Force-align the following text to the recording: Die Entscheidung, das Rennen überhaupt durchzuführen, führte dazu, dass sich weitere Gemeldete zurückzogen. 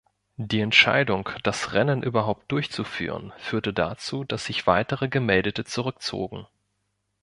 Die 0.37 0.61
Entscheidung, 0.61 1.29
das 1.43 1.73
Rennen 1.73 2.01
überhaupt 2.01 2.51
durchzuführen, 2.51 3.33
führte 3.37 3.71
dazu, 3.71 4.23
dass 4.23 4.45
sich 4.45 4.65
weitere 4.65 5.07
Gemeldete 5.07 5.63
zurückzogen. 5.63 6.47